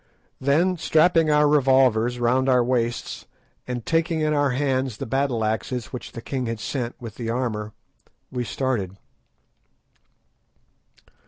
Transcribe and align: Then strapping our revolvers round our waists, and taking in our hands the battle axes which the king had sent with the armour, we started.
Then 0.39 0.77
strapping 0.79 1.29
our 1.29 1.47
revolvers 1.47 2.19
round 2.19 2.49
our 2.49 2.63
waists, 2.63 3.27
and 3.67 3.85
taking 3.85 4.19
in 4.19 4.33
our 4.33 4.49
hands 4.49 4.97
the 4.97 5.05
battle 5.05 5.43
axes 5.45 5.93
which 5.93 6.13
the 6.13 6.23
king 6.23 6.47
had 6.47 6.59
sent 6.59 6.95
with 6.99 7.17
the 7.17 7.29
armour, 7.29 7.71
we 8.31 8.43
started. 8.43 8.97